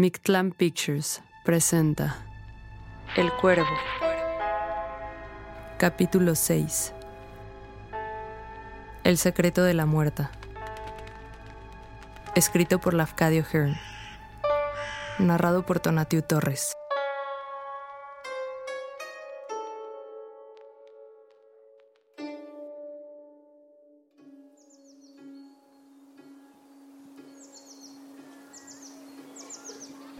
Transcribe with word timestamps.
Mictlan 0.00 0.52
Pictures 0.52 1.22
presenta 1.44 2.18
El 3.16 3.32
Cuervo. 3.32 3.66
Capítulo 5.76 6.36
6. 6.36 6.94
El 9.02 9.18
secreto 9.18 9.64
de 9.64 9.74
la 9.74 9.86
muerta. 9.86 10.30
Escrito 12.36 12.78
por 12.78 12.94
Lafcadio 12.94 13.42
Hearn. 13.42 13.74
Narrado 15.18 15.66
por 15.66 15.80
Tonatiu 15.80 16.22
Torres. 16.22 16.77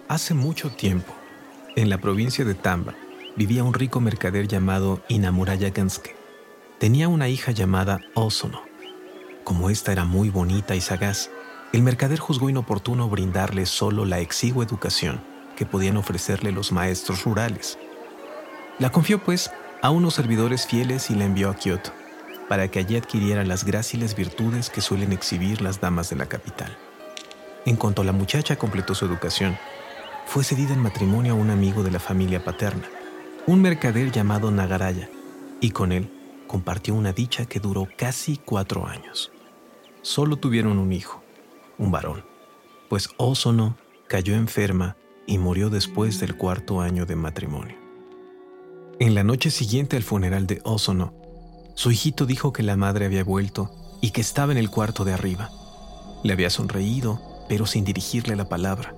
Hace 0.09 0.33
mucho 0.33 0.71
tiempo, 0.71 1.13
en 1.77 1.91
la 1.91 1.99
provincia 1.99 2.43
de 2.43 2.55
Tamba, 2.55 2.95
vivía 3.37 3.63
un 3.63 3.75
rico 3.75 4.01
mercader 4.01 4.49
llamado 4.49 5.03
Inamuraya 5.09 5.69
Ganske. 5.69 6.17
Tenía 6.79 7.09
una 7.09 7.29
hija 7.29 7.53
llamada 7.53 8.01
Osono. 8.15 8.63
Como 9.45 9.69
esta 9.69 9.93
era 9.93 10.07
muy 10.07 10.31
bonita 10.31 10.75
y 10.75 10.81
sagaz, 10.81 11.29
el 11.75 11.83
mercader 11.83 12.19
juzgó 12.21 12.49
inoportuno 12.49 13.11
brindarle 13.11 13.67
solo 13.67 14.07
la 14.07 14.19
exigua 14.19 14.65
educación 14.65 15.21
que 15.57 15.67
podían 15.67 15.99
ofrecerle 15.99 16.53
los 16.53 16.73
maestros 16.73 17.25
rurales. 17.25 17.79
La 18.79 18.91
confió, 18.91 19.19
pues, 19.23 19.51
a 19.83 19.91
unos 19.91 20.15
servidores 20.15 20.67
fieles 20.67 21.11
y 21.11 21.17
la 21.17 21.27
envió 21.27 21.51
a 21.51 21.57
Kioto, 21.57 21.93
para 22.49 22.69
que 22.69 22.79
allí 22.79 22.97
adquiriera 22.97 23.45
las 23.45 23.63
gráciles 23.63 24.17
virtudes 24.17 24.71
que 24.71 24.81
suelen 24.81 25.13
exhibir 25.13 25.61
las 25.61 25.83
damas 25.83 26.09
de 26.09 26.17
la 26.17 26.31
capital. 26.31 26.75
En 27.67 27.77
cuanto 27.77 28.05
la 28.05 28.13
muchacha 28.13 28.57
completó 28.57 28.95
su 28.95 29.05
educación, 29.05 29.59
fue 30.29 30.45
cedida 30.45 30.75
en 30.75 30.81
matrimonio 30.81 31.33
a 31.33 31.37
un 31.37 31.49
amigo 31.49 31.83
de 31.83 31.91
la 31.91 31.99
familia 31.99 32.45
paterna, 32.45 32.85
un 33.47 33.63
mercader 33.63 34.13
llamado 34.13 34.51
Nagaraya, 34.51 35.09
y 35.59 35.71
con 35.71 35.91
él 35.91 36.13
compartió 36.47 36.95
una 36.95 37.15
dicha 37.15 37.47
que 37.47 37.61
duró 37.61 37.89
casi 37.97 38.37
cuatro 38.37 38.87
años. 38.87 39.33
Solo 40.03 40.37
tuvieron 40.37 40.79
un 40.79 40.93
hijo, 40.93 41.23
un 41.79 41.91
varón, 41.91 42.27
pues 42.91 43.09
Osono 43.17 43.79
cayó 44.07 44.35
enferma 44.35 44.99
y 45.27 45.39
murió 45.39 45.71
después 45.71 46.21
del 46.21 46.37
cuarto 46.37 46.83
año 46.83 47.07
de 47.07 47.17
matrimonio. 47.17 47.79
En 49.01 49.15
la 49.15 49.25
noche 49.25 49.51
siguiente 49.51 49.97
al 49.97 50.03
funeral 50.03 50.47
de 50.47 50.61
Osono, 50.63 51.15
su 51.75 51.91
hijito 51.91 52.27
dijo 52.27 52.53
que 52.53 52.63
la 52.63 52.77
madre 52.77 53.07
había 53.07 53.25
vuelto 53.25 53.71
y 54.03 54.11
que 54.11 54.21
estaba 54.21 54.53
en 54.53 54.59
el 54.59 54.69
cuarto 54.69 55.07
de 55.07 55.15
arriba. 55.15 55.51
Le 56.23 56.35
había 56.35 56.51
sonreído, 56.51 57.19
pero 57.49 57.65
sin 57.65 57.85
dirigirle 57.87 58.37
la 58.37 58.51
palabra. 58.51 58.98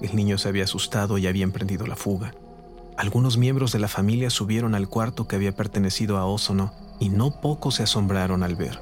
El 0.00 0.16
niño 0.16 0.38
se 0.38 0.48
había 0.48 0.64
asustado 0.64 1.18
y 1.18 1.26
había 1.26 1.44
emprendido 1.44 1.86
la 1.86 1.96
fuga. 1.96 2.34
Algunos 2.96 3.36
miembros 3.36 3.72
de 3.72 3.78
la 3.78 3.88
familia 3.88 4.30
subieron 4.30 4.74
al 4.74 4.88
cuarto 4.88 5.26
que 5.26 5.36
había 5.36 5.54
pertenecido 5.54 6.16
a 6.18 6.26
Osono 6.26 6.72
y 7.00 7.08
no 7.08 7.40
poco 7.40 7.70
se 7.70 7.82
asombraron 7.82 8.42
al 8.42 8.54
ver, 8.54 8.78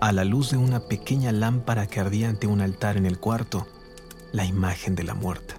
a 0.00 0.12
la 0.12 0.24
luz 0.24 0.50
de 0.50 0.56
una 0.56 0.80
pequeña 0.80 1.30
lámpara 1.30 1.86
que 1.86 2.00
ardía 2.00 2.28
ante 2.28 2.46
un 2.46 2.60
altar 2.60 2.96
en 2.96 3.06
el 3.06 3.18
cuarto, 3.18 3.66
la 4.32 4.44
imagen 4.44 4.94
de 4.94 5.04
la 5.04 5.14
muerta. 5.14 5.54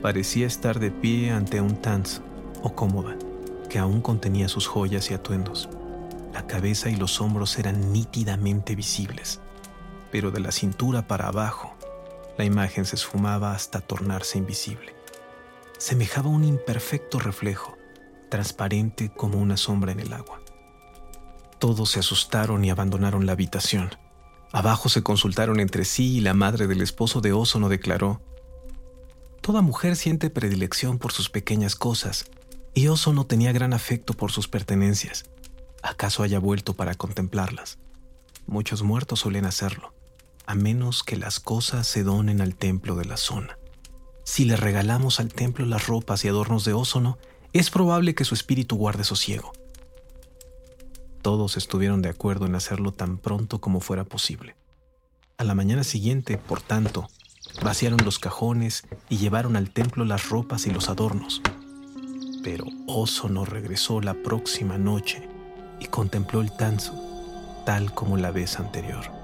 Parecía 0.00 0.46
estar 0.46 0.80
de 0.80 0.90
pie 0.90 1.32
ante 1.32 1.60
un 1.60 1.76
tanz 1.76 2.20
o 2.62 2.74
cómoda 2.74 3.16
que 3.68 3.78
aún 3.78 4.00
contenía 4.00 4.48
sus 4.48 4.66
joyas 4.66 5.10
y 5.10 5.14
atuendos. 5.14 5.68
La 6.32 6.46
cabeza 6.46 6.88
y 6.88 6.96
los 6.96 7.20
hombros 7.20 7.58
eran 7.58 7.92
nítidamente 7.92 8.74
visibles, 8.74 9.40
pero 10.10 10.30
de 10.30 10.40
la 10.40 10.50
cintura 10.50 11.06
para 11.06 11.28
abajo 11.28 11.76
la 12.36 12.44
imagen 12.44 12.84
se 12.84 12.96
esfumaba 12.96 13.52
hasta 13.52 13.80
tornarse 13.80 14.38
invisible. 14.38 14.94
Semejaba 15.78 16.28
un 16.28 16.44
imperfecto 16.44 17.18
reflejo, 17.18 17.76
transparente 18.28 19.10
como 19.10 19.38
una 19.38 19.56
sombra 19.56 19.92
en 19.92 20.00
el 20.00 20.12
agua. 20.12 20.40
Todos 21.58 21.90
se 21.90 22.00
asustaron 22.00 22.64
y 22.64 22.70
abandonaron 22.70 23.26
la 23.26 23.32
habitación. 23.32 23.90
Abajo 24.52 24.88
se 24.88 25.02
consultaron 25.02 25.60
entre 25.60 25.84
sí 25.84 26.16
y 26.16 26.20
la 26.20 26.34
madre 26.34 26.66
del 26.66 26.80
esposo 26.80 27.20
de 27.20 27.32
Osono 27.32 27.68
declaró, 27.68 28.22
Toda 29.40 29.62
mujer 29.62 29.96
siente 29.96 30.30
predilección 30.30 30.98
por 30.98 31.12
sus 31.12 31.30
pequeñas 31.30 31.76
cosas, 31.76 32.26
y 32.74 32.88
Osono 32.88 33.26
tenía 33.26 33.52
gran 33.52 33.72
afecto 33.72 34.14
por 34.14 34.32
sus 34.32 34.48
pertenencias. 34.48 35.24
¿Acaso 35.82 36.22
haya 36.22 36.38
vuelto 36.38 36.74
para 36.74 36.94
contemplarlas? 36.94 37.78
Muchos 38.46 38.82
muertos 38.82 39.20
suelen 39.20 39.46
hacerlo 39.46 39.94
a 40.50 40.56
menos 40.56 41.04
que 41.04 41.16
las 41.16 41.38
cosas 41.38 41.86
se 41.86 42.02
donen 42.02 42.40
al 42.40 42.56
templo 42.56 42.96
de 42.96 43.04
la 43.04 43.16
zona. 43.16 43.56
Si 44.24 44.44
le 44.44 44.56
regalamos 44.56 45.20
al 45.20 45.32
templo 45.32 45.64
las 45.64 45.86
ropas 45.86 46.24
y 46.24 46.28
adornos 46.28 46.64
de 46.64 46.72
Ósono, 46.72 47.18
es 47.52 47.70
probable 47.70 48.16
que 48.16 48.24
su 48.24 48.34
espíritu 48.34 48.74
guarde 48.74 49.04
sosiego. 49.04 49.52
Todos 51.22 51.56
estuvieron 51.56 52.02
de 52.02 52.08
acuerdo 52.08 52.46
en 52.46 52.56
hacerlo 52.56 52.90
tan 52.90 53.16
pronto 53.16 53.60
como 53.60 53.78
fuera 53.78 54.02
posible. 54.02 54.56
A 55.38 55.44
la 55.44 55.54
mañana 55.54 55.84
siguiente, 55.84 56.36
por 56.36 56.60
tanto, 56.60 57.06
vaciaron 57.62 58.04
los 58.04 58.18
cajones 58.18 58.82
y 59.08 59.18
llevaron 59.18 59.54
al 59.54 59.70
templo 59.70 60.04
las 60.04 60.30
ropas 60.30 60.66
y 60.66 60.72
los 60.72 60.88
adornos. 60.88 61.42
Pero 62.42 62.64
Ósono 62.88 63.44
regresó 63.44 64.00
la 64.00 64.14
próxima 64.14 64.78
noche 64.78 65.28
y 65.78 65.86
contempló 65.86 66.40
el 66.40 66.50
tanzo, 66.56 66.92
tal 67.64 67.94
como 67.94 68.16
la 68.16 68.32
vez 68.32 68.58
anterior. 68.58 69.19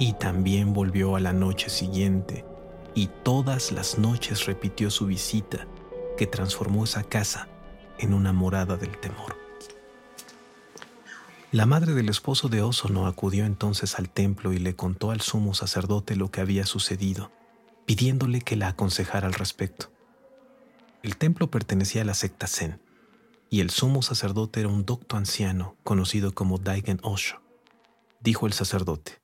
Y 0.00 0.14
también 0.14 0.72
volvió 0.72 1.14
a 1.14 1.20
la 1.20 1.34
noche 1.34 1.68
siguiente, 1.68 2.46
y 2.94 3.08
todas 3.22 3.70
las 3.70 3.98
noches 3.98 4.46
repitió 4.46 4.90
su 4.90 5.04
visita, 5.04 5.68
que 6.16 6.26
transformó 6.26 6.84
esa 6.84 7.04
casa 7.04 7.48
en 7.98 8.14
una 8.14 8.32
morada 8.32 8.78
del 8.78 8.98
temor. 8.98 9.36
La 11.52 11.66
madre 11.66 11.92
del 11.92 12.08
esposo 12.08 12.48
de 12.48 12.62
Osono 12.62 13.06
acudió 13.06 13.44
entonces 13.44 13.98
al 13.98 14.08
templo 14.08 14.54
y 14.54 14.58
le 14.58 14.74
contó 14.74 15.10
al 15.10 15.20
sumo 15.20 15.52
sacerdote 15.52 16.16
lo 16.16 16.30
que 16.30 16.40
había 16.40 16.64
sucedido, 16.64 17.30
pidiéndole 17.84 18.40
que 18.40 18.56
la 18.56 18.68
aconsejara 18.68 19.26
al 19.26 19.34
respecto. 19.34 19.90
El 21.02 21.18
templo 21.18 21.50
pertenecía 21.50 22.00
a 22.00 22.06
la 22.06 22.14
secta 22.14 22.46
Zen, 22.46 22.80
y 23.50 23.60
el 23.60 23.68
sumo 23.68 24.00
sacerdote 24.00 24.60
era 24.60 24.70
un 24.70 24.86
docto 24.86 25.18
anciano 25.18 25.76
conocido 25.84 26.32
como 26.32 26.56
Daigen 26.56 27.00
Osho. 27.02 27.42
Dijo 28.20 28.46
el 28.46 28.54
sacerdote, 28.54 29.20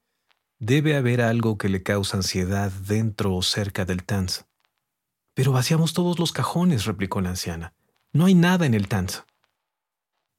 Debe 0.58 0.96
haber 0.96 1.20
algo 1.20 1.58
que 1.58 1.68
le 1.68 1.82
causa 1.82 2.16
ansiedad 2.16 2.72
dentro 2.72 3.34
o 3.34 3.42
cerca 3.42 3.84
del 3.84 4.04
Tanz. 4.04 4.46
Pero 5.34 5.52
vaciamos 5.52 5.92
todos 5.92 6.18
los 6.18 6.32
cajones, 6.32 6.86
replicó 6.86 7.20
la 7.20 7.30
anciana. 7.30 7.74
No 8.12 8.24
hay 8.24 8.34
nada 8.34 8.64
en 8.64 8.72
el 8.72 8.88
Tanz. 8.88 9.24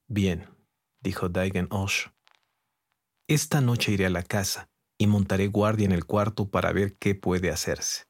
Bien, 0.08 0.50
dijo 1.02 1.30
Daigen 1.30 1.68
Osh. 1.70 2.08
Esta 3.28 3.62
noche 3.62 3.92
iré 3.92 4.08
a 4.08 4.10
la 4.10 4.24
casa 4.24 4.70
y 4.98 5.06
montaré 5.06 5.48
guardia 5.48 5.86
en 5.86 5.92
el 5.92 6.06
cuarto 6.06 6.50
para 6.50 6.74
ver 6.74 6.96
qué 6.96 7.14
puede 7.14 7.52
hacerse. 7.52 8.06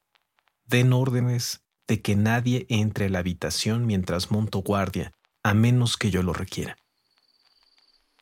Den 0.64 0.94
órdenes 0.94 1.62
de 1.86 2.00
que 2.00 2.16
nadie 2.16 2.64
entre 2.70 3.06
a 3.06 3.08
la 3.10 3.18
habitación 3.18 3.84
mientras 3.84 4.30
monto 4.30 4.60
guardia, 4.60 5.12
a 5.42 5.52
menos 5.52 5.98
que 5.98 6.10
yo 6.10 6.22
lo 6.22 6.32
requiera. 6.32 6.78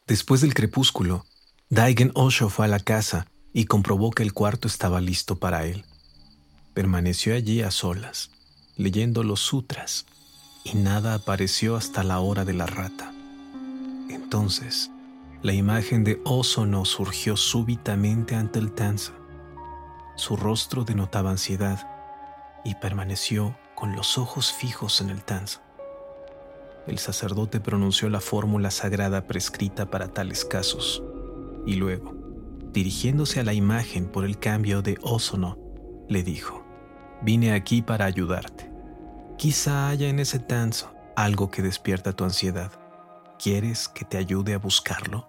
Después 0.09 0.41
del 0.41 0.55
crepúsculo, 0.55 1.25
Daigen 1.69 2.11
Osho 2.15 2.49
fue 2.49 2.65
a 2.65 2.69
la 2.69 2.81
casa 2.81 3.29
y 3.57 3.65
comprobó 3.65 4.11
que 4.11 4.23
el 4.23 4.35
cuarto 4.35 4.69
estaba 4.69 5.01
listo 5.01 5.37
para 5.37 5.65
él. 5.65 5.87
Permaneció 6.75 7.35
allí 7.35 7.63
a 7.63 7.71
solas, 7.71 8.31
leyendo 8.77 9.23
los 9.23 9.41
sutras, 9.41 10.05
y 10.63 10.77
nada 10.77 11.15
apareció 11.15 11.75
hasta 11.75 12.05
la 12.05 12.21
hora 12.21 12.45
de 12.45 12.53
la 12.53 12.67
rata. 12.67 13.15
Entonces, 14.11 14.91
la 15.41 15.55
imagen 15.55 16.05
de 16.05 16.21
Osono 16.27 16.85
surgió 16.85 17.39
súbitamente 17.39 18.35
ante 18.35 18.59
el 18.59 18.73
Tanza. 18.73 19.15
Su 20.17 20.37
rostro 20.37 20.85
denotaba 20.85 21.31
ansiedad 21.31 21.89
y 22.63 22.75
permaneció 22.75 23.57
con 23.75 23.97
los 23.97 24.19
ojos 24.19 24.53
fijos 24.53 25.01
en 25.01 25.09
el 25.09 25.25
Tanza 25.25 25.63
el 26.87 26.99
sacerdote 26.99 27.59
pronunció 27.59 28.09
la 28.09 28.21
fórmula 28.21 28.71
sagrada 28.71 29.27
prescrita 29.27 29.87
para 29.87 30.07
tales 30.07 30.45
casos, 30.45 31.03
y 31.67 31.75
luego, 31.75 32.26
dirigiéndose 32.73 33.41
a 33.41 33.45
la 33.45 33.53
imagen 33.53 34.07
por 34.07 34.25
el 34.25 34.39
cambio 34.39 34.83
de 34.83 34.99
Osono, 35.03 35.59
le 36.09 36.23
dijo, 36.23 36.65
vine 37.23 37.53
aquí 37.53 37.83
para 37.83 38.05
ayudarte. 38.05 38.71
Quizá 39.39 39.89
haya 39.89 40.09
en 40.09 40.19
ese 40.19 40.39
tanzo 40.39 40.95
algo 41.17 41.51
que 41.51 41.63
despierta 41.63 42.13
tu 42.13 42.25
ansiedad. 42.25 42.73
¿Quieres 43.39 43.89
que 43.89 44.05
te 44.05 44.19
ayude 44.19 44.55
a 44.55 44.59
buscarlo? 44.59 45.29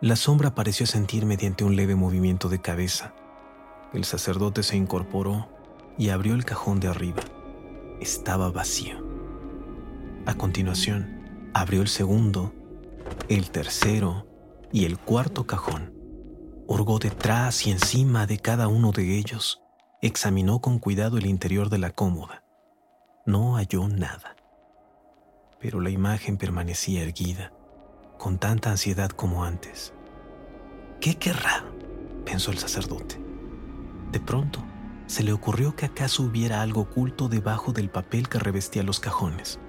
La 0.00 0.16
sombra 0.16 0.54
pareció 0.54 0.86
sentir 0.86 1.26
mediante 1.26 1.64
un 1.64 1.76
leve 1.76 1.94
movimiento 1.94 2.48
de 2.48 2.60
cabeza. 2.60 3.14
El 3.92 4.04
sacerdote 4.04 4.62
se 4.62 4.76
incorporó 4.76 5.48
y 5.98 6.08
abrió 6.08 6.34
el 6.34 6.44
cajón 6.44 6.80
de 6.80 6.88
arriba. 6.88 7.22
Estaba 8.00 8.50
vacío. 8.50 8.96
A 10.26 10.34
continuación, 10.34 11.50
abrió 11.54 11.82
el 11.82 11.88
segundo, 11.88 12.52
el 13.28 13.50
tercero 13.50 14.26
y 14.72 14.84
el 14.84 14.98
cuarto 14.98 15.46
cajón. 15.46 15.92
Hurgó 16.72 16.98
detrás 16.98 17.66
y 17.66 17.70
encima 17.70 18.26
de 18.26 18.38
cada 18.38 18.66
uno 18.66 18.92
de 18.92 19.18
ellos. 19.18 19.60
Examinó 20.00 20.60
con 20.62 20.78
cuidado 20.78 21.18
el 21.18 21.26
interior 21.26 21.68
de 21.68 21.76
la 21.76 21.90
cómoda. 21.90 22.44
No 23.26 23.56
halló 23.56 23.88
nada. 23.88 24.36
Pero 25.60 25.82
la 25.82 25.90
imagen 25.90 26.38
permanecía 26.38 27.02
erguida, 27.02 27.52
con 28.18 28.38
tanta 28.38 28.70
ansiedad 28.70 29.10
como 29.10 29.44
antes. 29.44 29.92
¿Qué 30.98 31.16
querrá? 31.16 31.62
pensó 32.24 32.52
el 32.52 32.58
sacerdote. 32.58 33.20
De 34.10 34.20
pronto, 34.20 34.64
se 35.04 35.22
le 35.24 35.34
ocurrió 35.34 35.76
que 35.76 35.84
acaso 35.84 36.22
hubiera 36.22 36.62
algo 36.62 36.80
oculto 36.80 37.28
debajo 37.28 37.74
del 37.74 37.90
papel 37.90 38.30
que 38.30 38.38
revestía 38.38 38.82
los 38.82 38.98
cajones. 38.98 39.60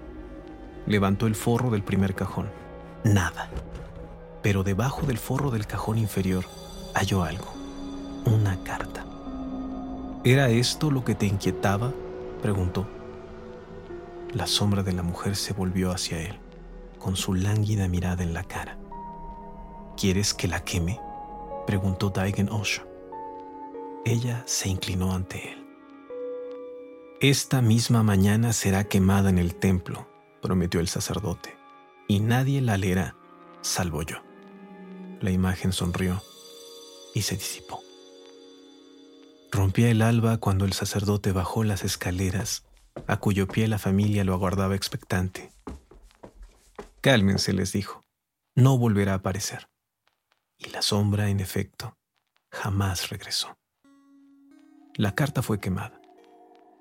Levantó 0.87 1.27
el 1.27 1.35
forro 1.35 1.69
del 1.69 1.83
primer 1.83 2.15
cajón. 2.15 2.49
Nada. 3.03 3.49
Pero 4.41 4.63
debajo 4.63 5.05
del 5.05 5.17
forro 5.17 5.51
del 5.51 5.67
cajón 5.67 5.97
inferior 5.97 6.45
halló 6.93 7.23
algo. 7.23 7.53
Una 8.25 8.61
carta. 8.63 9.05
¿Era 10.23 10.49
esto 10.49 10.91
lo 10.91 11.03
que 11.03 11.15
te 11.15 11.25
inquietaba? 11.25 11.91
preguntó. 12.41 12.87
La 14.33 14.47
sombra 14.47 14.83
de 14.83 14.93
la 14.93 15.03
mujer 15.03 15.35
se 15.35 15.53
volvió 15.53 15.91
hacia 15.91 16.21
él, 16.21 16.37
con 16.99 17.15
su 17.15 17.33
lánguida 17.33 17.87
mirada 17.87 18.23
en 18.23 18.33
la 18.33 18.43
cara. 18.43 18.77
¿Quieres 19.97 20.33
que 20.33 20.47
la 20.47 20.63
queme? 20.63 20.99
preguntó 21.67 22.09
Daigen 22.09 22.49
Osho. 22.49 22.83
Ella 24.05 24.43
se 24.45 24.69
inclinó 24.69 25.13
ante 25.13 25.53
él. 25.53 25.67
Esta 27.21 27.61
misma 27.61 28.03
mañana 28.03 28.51
será 28.51 28.85
quemada 28.85 29.29
en 29.29 29.37
el 29.37 29.55
templo, 29.55 30.07
prometió 30.41 30.79
el 30.79 30.89
sacerdote, 30.89 31.55
y 32.07 32.19
nadie 32.19 32.59
la 32.59 32.77
leerá, 32.77 33.15
salvo 33.61 34.01
yo. 34.01 34.17
La 35.21 35.31
imagen 35.31 35.71
sonrió 35.71 36.21
y 37.13 37.21
se 37.21 37.35
disipó. 37.35 37.81
Rompía 39.51 39.89
el 39.91 40.01
alba 40.01 40.37
cuando 40.37 40.65
el 40.65 40.73
sacerdote 40.73 41.31
bajó 41.31 41.63
las 41.63 41.83
escaleras, 41.83 42.65
a 43.07 43.17
cuyo 43.17 43.47
pie 43.47 43.67
la 43.67 43.77
familia 43.77 44.23
lo 44.23 44.33
aguardaba 44.33 44.75
expectante. 44.75 45.51
Cálmense, 47.01 47.53
les 47.53 47.71
dijo, 47.71 48.03
no 48.55 48.77
volverá 48.77 49.13
a 49.13 49.17
aparecer. 49.17 49.67
Y 50.57 50.69
la 50.69 50.81
sombra, 50.81 51.29
en 51.29 51.39
efecto, 51.39 51.97
jamás 52.51 53.09
regresó. 53.09 53.57
La 54.95 55.13
carta 55.13 55.41
fue 55.41 55.59
quemada. 55.59 55.99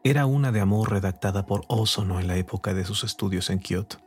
Era 0.05 0.26
una 0.26 0.52
de 0.52 0.61
amor 0.61 0.90
redactada 0.90 1.46
por 1.46 1.64
Osono 1.69 2.20
en 2.20 2.26
la 2.26 2.37
época 2.37 2.75
de 2.75 2.84
sus 2.84 3.05
estudios 3.05 3.50
en 3.50 3.58
Kioto. 3.58 3.99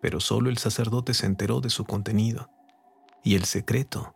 Pero 0.00 0.20
solo 0.20 0.50
el 0.50 0.58
sacerdote 0.58 1.14
se 1.14 1.26
enteró 1.26 1.60
de 1.60 1.70
su 1.70 1.84
contenido 1.84 2.50
y 3.24 3.34
el 3.34 3.44
secreto 3.44 4.14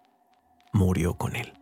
murió 0.73 1.15
con 1.15 1.37
él. 1.37 1.62